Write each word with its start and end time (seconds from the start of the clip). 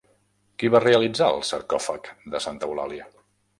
Qui 0.63 0.71
va 0.75 0.81
realitzar 0.85 1.27
el 1.35 1.45
sarcòfag 1.51 2.11
de 2.35 2.43
Santa 2.49 2.73
Eulàlia? 2.73 3.09